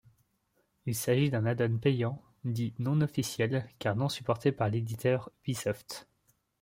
[0.87, 6.07] Il s'agit d'un addon payant dit non officiel car non supporté par l'éditeur Ubisoft.